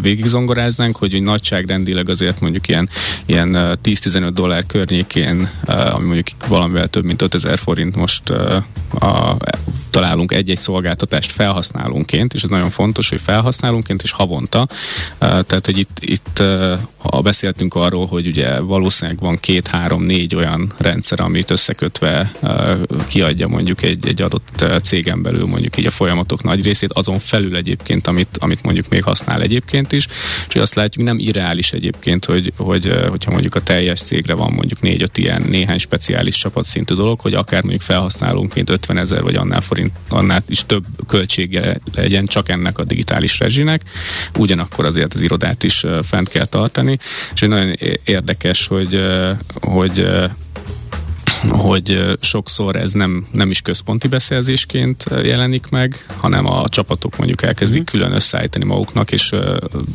végigzongoráznánk, 0.00 0.96
hogy 0.96 1.14
egy 1.14 1.22
nagyságrendileg 1.22 2.08
azért 2.08 2.40
mondjuk 2.40 2.68
ilyen, 2.68 2.88
ilyen 3.26 3.78
10-15 3.82 4.30
dollár 4.34 4.66
környékén, 4.66 5.50
ami 5.64 6.06
mondjuk 6.06 6.26
valamivel 6.48 6.88
több 6.88 7.04
mint 7.04 7.22
5000 7.22 7.58
forint 7.58 7.96
most 7.96 8.30
a, 9.00 9.36
találunk 9.90 10.32
egy-egy 10.32 10.58
szolgáltatást 10.58 11.30
felhasználónként, 11.30 12.34
és 12.34 12.42
ez 12.42 12.48
nagyon 12.48 12.70
fontos, 12.70 13.08
hogy 13.08 13.20
felhasználónként 13.20 14.02
és 14.02 14.10
havonta. 14.10 14.68
Tehát, 15.18 15.66
hogy 15.66 15.78
itt, 15.78 15.98
itt 16.00 16.42
ha 16.98 17.20
beszéltünk 17.20 17.74
arról, 17.80 18.06
hogy 18.06 18.26
ugye 18.26 18.60
valószínűleg 18.60 19.20
van 19.20 19.40
két, 19.40 19.66
három, 19.66 20.02
négy 20.02 20.34
olyan 20.34 20.72
rendszer, 20.78 21.20
amit 21.20 21.50
összekötve 21.50 22.32
kiadja 23.08 23.48
mondjuk 23.48 23.82
egy, 23.82 24.06
egy 24.06 24.22
adott 24.22 24.64
cégen 24.82 25.22
belül 25.22 25.46
mondjuk 25.46 25.76
így 25.78 25.86
a 25.86 25.90
folyamatok 25.90 26.42
nagy 26.42 26.64
részét, 26.64 26.92
azon 26.92 27.18
felül 27.18 27.56
egyébként, 27.56 28.06
amit, 28.06 28.36
amit 28.38 28.62
mondjuk 28.62 28.88
még 28.88 29.02
használ 29.02 29.42
egyébként 29.42 29.92
is, 29.92 30.06
és 30.48 30.54
azt 30.54 30.74
látjuk, 30.74 31.06
nem 31.06 31.18
irreális 31.18 31.72
egyébként, 31.72 32.24
hogy, 32.24 32.52
hogy 32.56 32.92
hogyha 33.08 33.30
mondjuk 33.30 33.54
a 33.54 33.62
teljes 33.62 34.00
cégre 34.00 34.34
van 34.34 34.52
mondjuk 34.52 34.80
négy-öt 34.80 35.18
ilyen 35.18 35.42
néhány 35.48 35.78
speciális 35.78 36.36
csapatszintű 36.36 36.94
dolog, 36.94 37.20
hogy 37.20 37.34
akár 37.34 37.60
mondjuk 37.60 37.82
felhasználónként 37.82 38.70
50 38.70 38.96
ezer 38.96 39.22
vagy 39.22 39.34
annál 39.34 39.60
forint, 39.60 39.92
annál 40.08 40.42
is 40.48 40.66
több 40.66 40.84
költsége 41.06 41.80
legyen 41.94 42.26
csak 42.26 42.48
ennek 42.48 42.78
a 42.78 42.84
digitális 42.84 43.38
rezsinek. 43.38 43.82
Ugyanakkor 44.38 44.84
azért 44.84 45.14
az 45.14 45.20
irodát 45.20 45.62
is 45.62 45.84
fent 46.02 46.28
kell 46.28 46.44
tartani, 46.44 46.98
és 47.34 47.42
egy 47.42 47.48
nagyon 47.48 47.69
érdekes, 48.04 48.66
hogy, 48.66 49.00
hogy 49.60 50.06
hogy 51.48 52.16
sokszor 52.20 52.76
ez 52.76 52.92
nem, 52.92 53.26
nem 53.32 53.50
is 53.50 53.60
központi 53.60 54.08
beszerzésként 54.08 55.04
jelenik 55.22 55.68
meg, 55.68 56.06
hanem 56.16 56.46
a 56.46 56.68
csapatok 56.68 57.16
mondjuk 57.16 57.42
elkezdik 57.42 57.80
mm. 57.80 57.84
külön 57.84 58.12
összeállítani 58.12 58.64
maguknak, 58.64 59.12
és 59.12 59.34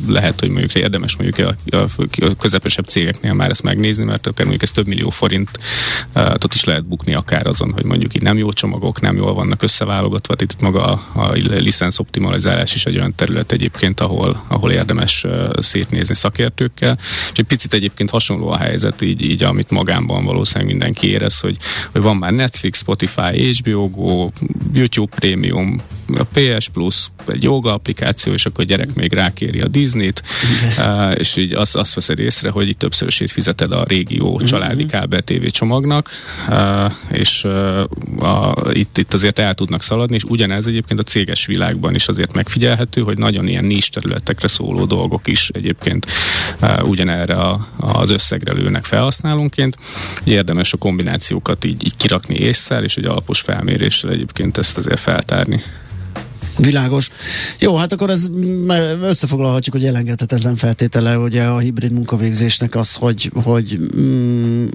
lehet, 0.06 0.40
hogy 0.40 0.48
mondjuk 0.48 0.74
érdemes 0.74 1.16
mondjuk 1.16 1.56
a, 1.70 1.76
a 1.76 2.36
közepesebb 2.38 2.86
cégeknél 2.86 3.32
már 3.32 3.50
ezt 3.50 3.62
megnézni, 3.62 4.04
mert 4.04 4.26
akár 4.26 4.46
mondjuk 4.46 4.62
ez 4.62 4.70
több 4.70 4.86
millió 4.86 5.10
forintot 5.10 6.54
is 6.54 6.64
lehet 6.64 6.86
bukni 6.86 7.14
akár 7.14 7.46
azon, 7.46 7.72
hogy 7.72 7.84
mondjuk 7.84 8.14
így 8.14 8.22
nem 8.22 8.36
jó 8.36 8.52
csomagok, 8.52 9.00
nem 9.00 9.16
jól 9.16 9.34
vannak 9.34 9.62
összeválogatva, 9.62 10.34
itt 10.38 10.60
maga 10.60 10.84
a, 10.84 11.20
a 11.20 11.32
licensz 11.32 11.98
optimalizálás 11.98 12.74
is 12.74 12.86
egy 12.86 12.96
olyan 12.96 13.14
terület 13.14 13.52
egyébként, 13.52 14.00
ahol, 14.00 14.44
ahol 14.48 14.70
érdemes 14.70 15.26
szétnézni 15.60 16.14
szakértőkkel, 16.14 16.98
és 17.32 17.38
egy 17.38 17.44
picit 17.44 17.74
egyébként 17.74 18.10
hasonló 18.10 18.48
a 18.48 18.56
helyzet, 18.56 19.02
így, 19.02 19.22
így 19.22 19.42
amit 19.42 19.70
magánban 19.70 20.24
valószínűleg 20.24 20.68
mindenki 20.68 21.10
érez, 21.10 21.35
lesz, 21.36 21.40
hogy, 21.40 21.56
hogy 21.92 22.02
van 22.02 22.16
már 22.16 22.32
Netflix, 22.32 22.78
Spotify, 22.78 23.54
HBO 23.60 23.88
Go, 23.88 24.30
YouTube 24.72 25.16
Premium, 25.16 25.80
a 26.14 26.24
PS 26.32 26.68
Plus, 26.68 27.10
egy 27.28 27.42
joga 27.42 27.72
applikáció, 27.72 28.32
és 28.32 28.46
akkor 28.46 28.64
a 28.64 28.66
gyerek 28.66 28.94
még 28.94 29.12
rákéri 29.12 29.60
a 29.60 29.68
Disney-t, 29.68 30.22
uh, 30.78 31.14
és 31.18 31.36
így 31.36 31.52
azt, 31.52 31.76
azt 31.76 31.94
veszed 31.94 32.18
észre, 32.18 32.50
hogy 32.50 32.68
itt 32.68 32.78
többszörösét 32.78 33.30
fizeted 33.30 33.72
a 33.72 33.84
régió 33.84 34.40
családi 34.40 34.82
mhm. 34.82 34.90
kábel 34.92 35.20
TV 35.20 35.46
csomagnak, 35.46 36.10
uh, 36.48 36.92
és 37.12 37.44
uh, 37.44 37.80
a, 38.18 38.54
itt, 38.72 38.98
itt 38.98 39.14
azért 39.14 39.38
el 39.38 39.54
tudnak 39.54 39.82
szaladni, 39.82 40.14
és 40.14 40.24
ugyanez 40.24 40.66
egyébként 40.66 41.00
a 41.00 41.02
céges 41.02 41.46
világban 41.46 41.94
is 41.94 42.08
azért 42.08 42.32
megfigyelhető, 42.32 43.00
hogy 43.00 43.18
nagyon 43.18 43.48
ilyen 43.48 43.64
nincs 43.64 43.90
területekre 43.90 44.48
szóló 44.48 44.84
dolgok 44.84 45.28
is 45.28 45.48
egyébként 45.48 46.06
ugyanerre 46.82 47.34
a, 47.34 47.66
az 47.76 48.10
összegre 48.10 48.52
lőnek 48.52 48.84
felhasználónként. 48.84 49.76
Érdemes 50.24 50.72
a 50.72 50.76
kombináció 50.76 51.25
információkat 51.30 51.64
így, 51.64 51.84
így 51.84 51.96
kirakni 51.96 52.34
észszel, 52.34 52.84
és 52.84 52.96
egy 52.96 53.04
alapos 53.04 53.40
felméréssel 53.40 54.10
egyébként 54.10 54.58
ezt 54.58 54.76
azért 54.76 55.00
feltárni. 55.00 55.62
Világos. 56.58 57.10
Jó, 57.58 57.76
hát 57.76 57.92
akkor 57.92 58.10
ez 58.10 58.28
összefoglalhatjuk, 59.02 59.74
hogy 59.74 59.84
elengedhetetlen 59.84 60.56
feltétele 60.56 61.18
ugye 61.18 61.42
a 61.42 61.58
hibrid 61.58 61.92
munkavégzésnek 61.92 62.74
az, 62.74 62.94
hogy, 62.94 63.30
hogy 63.42 63.78
mm, 63.96 64.66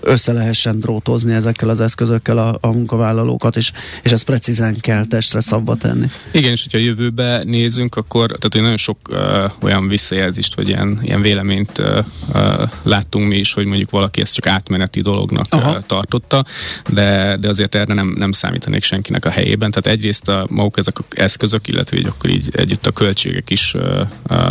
össze 0.00 0.32
lehessen 0.32 0.80
drótozni 0.80 1.32
ezekkel 1.32 1.68
az 1.68 1.80
eszközökkel 1.80 2.38
a, 2.38 2.58
a 2.60 2.66
munkavállalókat, 2.66 3.56
és, 3.56 3.72
és 4.02 4.10
ezt 4.10 4.24
precízen 4.24 4.80
kell 4.80 5.06
testre 5.06 5.40
szabba 5.40 5.76
tenni. 5.76 6.06
Igen, 6.30 6.50
és 6.50 6.62
hogyha 6.62 6.86
jövőbe 6.86 7.42
nézünk, 7.44 7.96
akkor 7.96 8.26
tehát 8.26 8.52
hogy 8.52 8.62
nagyon 8.62 8.76
sok 8.76 8.98
uh, 9.10 9.18
olyan 9.62 9.88
visszajelzést, 9.88 10.54
vagy 10.54 10.68
ilyen, 10.68 10.98
ilyen 11.02 11.22
véleményt 11.22 11.78
uh, 11.78 12.04
uh, 12.34 12.70
láttunk 12.82 13.26
mi 13.26 13.36
is, 13.36 13.52
hogy 13.52 13.66
mondjuk 13.66 13.90
valaki 13.90 14.20
ezt 14.20 14.34
csak 14.34 14.46
átmeneti 14.46 15.00
dolognak 15.00 15.46
uh, 15.54 15.78
tartotta, 15.86 16.44
de, 16.88 17.36
de 17.36 17.48
azért 17.48 17.74
erre 17.74 17.94
nem, 17.94 18.14
nem 18.18 18.32
számítanék 18.32 18.82
senkinek 18.82 19.24
a 19.24 19.30
helyében. 19.30 19.70
Tehát 19.70 19.98
egyrészt 19.98 20.28
a 20.28 20.46
maguk 20.50 20.78
ezek 20.78 20.98
a 20.98 21.02
eszközök, 21.30 21.68
illetve 21.68 21.96
így 21.96 22.06
akkor 22.06 22.30
így 22.30 22.48
együtt 22.52 22.86
a 22.86 22.90
költségek 22.90 23.50
is 23.50 23.74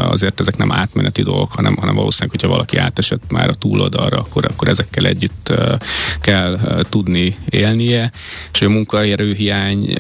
azért 0.07 0.39
ezek 0.39 0.57
nem 0.57 0.71
átmeneti 0.71 1.21
dolgok, 1.23 1.53
hanem, 1.53 1.75
hanem 1.75 1.95
valószínűleg, 1.95 2.31
hogyha 2.31 2.55
valaki 2.55 2.77
átesett 2.77 3.31
már 3.31 3.49
a 3.49 3.53
túloldalra, 3.53 4.17
akkor, 4.17 4.45
akkor 4.45 4.67
ezekkel 4.67 5.05
együtt 5.05 5.53
kell 6.21 6.59
tudni 6.89 7.37
élnie, 7.49 8.11
és 8.53 8.61
a 8.61 8.69
munkaerőhiány 8.69 9.95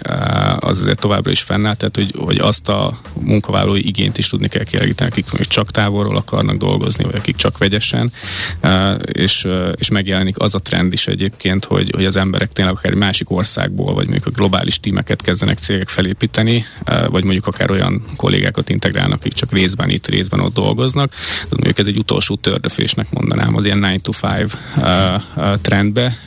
az 0.59 0.79
azért 0.79 0.99
továbbra 0.99 1.31
is 1.31 1.41
fennáll, 1.41 1.75
tehát 1.75 1.95
hogy, 1.95 2.13
hogy 2.17 2.39
azt 2.39 2.69
a 2.69 2.99
munkavállalói 3.13 3.87
igényt 3.87 4.17
is 4.17 4.27
tudni 4.27 4.47
kell 4.47 4.63
kielégíteni, 4.63 5.09
akik 5.09 5.31
még 5.31 5.47
csak 5.47 5.71
távolról 5.71 6.15
akarnak 6.15 6.57
dolgozni, 6.57 7.03
vagy 7.03 7.15
akik 7.15 7.35
csak 7.35 7.57
vegyesen, 7.57 8.11
és, 9.11 9.47
és 9.75 9.89
megjelenik 9.89 10.35
az 10.39 10.55
a 10.55 10.59
trend 10.59 10.93
is 10.93 11.07
egyébként, 11.07 11.65
hogy, 11.65 11.91
hogy 11.95 12.05
az 12.05 12.15
emberek 12.15 12.51
tényleg 12.51 12.73
akár 12.75 12.91
egy 12.91 12.97
másik 12.97 13.31
országból, 13.31 13.93
vagy 13.93 14.07
mondjuk 14.07 14.25
a 14.25 14.37
globális 14.37 14.79
tímeket 14.79 15.21
kezdenek 15.21 15.57
cégek 15.57 15.89
felépíteni, 15.89 16.65
vagy 16.85 17.23
mondjuk 17.23 17.47
akár 17.47 17.71
olyan 17.71 18.03
kollégákat 18.15 18.69
integrálnak, 18.69 19.19
akik 19.19 19.33
csak 19.33 19.51
részben 19.51 19.89
itt, 19.89 20.07
részben 20.07 20.39
ott 20.39 20.53
dolgoznak. 20.53 21.09
De 21.41 21.55
mondjuk 21.55 21.79
ez 21.79 21.87
egy 21.87 21.97
utolsó 21.97 22.35
tördöfésnek 22.35 23.11
mondanám 23.11 23.55
az 23.55 23.65
ilyen 23.65 23.79
9 23.79 24.01
to 24.01 24.11
5 24.21 25.61
trendbe, 25.61 26.17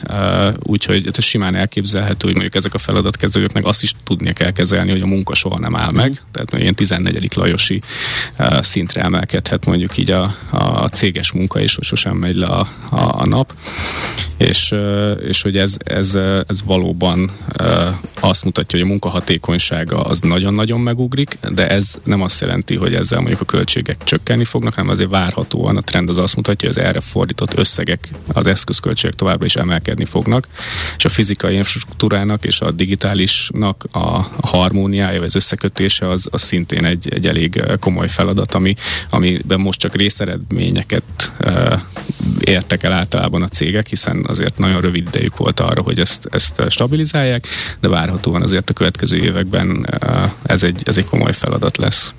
úgyhogy 0.59 1.07
ez 1.13 1.23
simán 1.23 1.55
elképzelhető, 1.55 2.25
hogy 2.25 2.33
mondjuk 2.33 2.55
ezek 2.55 2.73
a 2.73 2.77
feladatkezelőknek 2.77 3.65
azt 3.65 3.83
is 3.83 3.93
tudnia 4.03 4.33
kell 4.33 4.51
kezelni, 4.51 4.91
hogy 4.91 5.01
a 5.01 5.05
munka 5.05 5.35
soha 5.35 5.59
nem 5.59 5.75
áll 5.75 5.91
meg, 5.91 6.21
tehát 6.31 6.51
mondjuk 6.51 6.61
ilyen 6.61 6.75
14. 6.75 7.35
lajosi 7.35 7.81
szintre 8.61 9.01
emelkedhet 9.01 9.65
mondjuk 9.65 9.97
így 9.97 10.11
a, 10.11 10.35
a 10.49 10.87
céges 10.87 11.31
munka 11.31 11.59
is, 11.59 11.75
hogy 11.75 11.83
sosem 11.83 12.15
megy 12.15 12.35
le 12.35 12.45
a, 12.45 12.67
a, 12.89 13.19
a 13.21 13.25
nap. 13.25 13.53
és, 14.37 14.75
és 15.27 15.41
hogy 15.41 15.57
ez, 15.57 15.75
ez, 15.77 16.15
ez 16.47 16.63
valóban 16.65 17.31
azt 18.19 18.43
mutatja, 18.43 18.79
hogy 18.79 18.87
a 18.87 18.91
munkahatékonysága 18.91 20.01
az 20.01 20.19
nagyon-nagyon 20.33 20.79
megugrik, 20.79 21.37
de 21.53 21.69
ez 21.69 21.95
nem 22.03 22.21
azt 22.21 22.41
jelenti, 22.41 22.75
hogy 22.75 22.93
ezzel 22.93 23.19
mondjuk 23.19 23.41
a 23.41 23.45
költségek 23.45 24.03
csökkenni 24.03 24.43
fognak, 24.43 24.73
hanem 24.73 24.89
azért 24.89 25.09
várhatóan 25.09 25.77
a 25.77 25.81
trend 25.81 26.09
az 26.09 26.17
azt 26.17 26.35
mutatja, 26.35 26.67
hogy 26.67 26.77
az 26.77 26.83
erre 26.83 26.99
fordított 26.99 27.57
összegek, 27.57 28.09
az 28.33 28.45
eszközköltségek 28.45 29.15
továbbra 29.15 29.45
is 29.45 29.55
emelkedni 29.55 30.05
fognak, 30.05 30.47
és 30.97 31.05
a 31.05 31.09
fizikai 31.09 31.55
infrastruktúrának 31.55 32.45
és 32.45 32.61
a 32.61 32.71
digitálisnak 32.71 33.85
a 33.91 34.27
harmóniája, 34.41 35.17
vagy 35.17 35.27
az 35.27 35.35
összekötése 35.35 36.09
az, 36.09 36.27
az 36.31 36.41
szintén 36.41 36.85
egy, 36.85 37.13
egy 37.13 37.27
elég 37.27 37.63
komoly 37.79 38.07
feladat, 38.07 38.53
ami, 38.53 38.75
amiben 39.09 39.59
most 39.59 39.79
csak 39.79 39.95
részeredményeket 39.95 41.31
e, 41.39 41.83
értek 42.39 42.83
el 42.83 42.91
általában 42.91 43.41
a 43.41 43.47
cégek, 43.47 43.87
hiszen 43.87 44.25
azért 44.27 44.57
nagyon 44.57 44.81
rövid 44.81 45.07
idejük 45.07 45.37
volt 45.37 45.59
arra, 45.59 45.81
hogy 45.81 45.99
ezt, 45.99 46.27
ezt 46.31 46.61
stabilizálják, 46.69 47.47
de 47.79 47.87
várhatóan 47.87 48.41
azért 48.41 48.69
a 48.69 48.73
következő 48.73 49.17
években 49.17 49.85
e, 49.85 50.22
ez 50.43 50.63
egy, 50.63 50.81
ez 50.85 50.97
egy 50.97 51.05
komoly 51.05 51.33
feladat 51.33 51.77
lesz. 51.77 52.13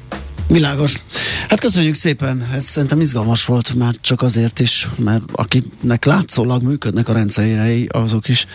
Világos. 0.49 1.03
Hát 1.49 1.61
köszönjük 1.61 1.95
szépen, 1.95 2.49
ez 2.55 2.65
szerintem 2.65 3.01
izgalmas 3.01 3.45
volt, 3.45 3.75
már 3.75 3.95
csak 4.01 4.23
azért 4.23 4.61
is, 4.61 4.89
mert 4.99 5.23
akinek 5.33 6.05
látszólag 6.05 6.63
működnek 6.63 7.09
a 7.09 7.13
rendszerei, 7.13 7.89
azok 7.93 8.29
is 8.29 8.47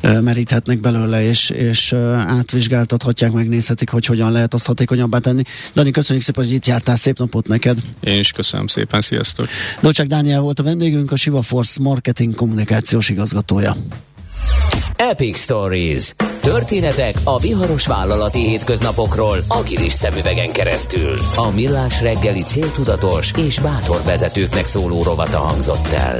e, 0.00 0.20
meríthetnek 0.20 0.80
belőle, 0.80 1.22
és, 1.24 1.50
és 1.50 1.92
átvizsgáltathatják, 2.26 3.32
megnézhetik, 3.32 3.90
hogy 3.90 4.06
hogyan 4.06 4.32
lehet 4.32 4.54
azt 4.54 4.66
hatékonyabbá 4.66 5.18
tenni. 5.18 5.42
Dani, 5.74 5.90
köszönjük 5.90 6.24
szépen, 6.24 6.44
hogy 6.44 6.52
itt 6.52 6.66
jártál, 6.66 6.96
szép 6.96 7.18
napot 7.18 7.48
neked. 7.48 7.78
Én 8.00 8.18
is 8.18 8.32
köszönöm 8.32 8.66
szépen, 8.66 9.00
sziasztok. 9.00 9.48
Docsák 9.80 10.06
Dániel 10.06 10.40
volt 10.40 10.58
a 10.58 10.62
vendégünk, 10.62 11.12
a 11.12 11.16
Siva 11.16 11.42
Force 11.42 11.80
marketing 11.80 12.34
kommunikációs 12.34 13.08
igazgatója. 13.08 13.76
Epic 14.96 15.38
Stories. 15.38 16.14
Történetek 16.58 17.14
a 17.24 17.38
viharos 17.38 17.86
vállalati 17.86 18.38
hétköznapokról 18.38 19.38
agilis 19.48 19.92
szemüvegen 19.92 20.48
keresztül. 20.48 21.16
A 21.36 21.50
millás 21.50 22.02
reggeli 22.02 22.42
céltudatos 22.42 23.32
és 23.36 23.58
bátor 23.58 24.02
vezetőknek 24.04 24.64
szóló 24.64 25.02
rovata 25.02 25.38
hangzott 25.38 25.92
el. 25.92 26.16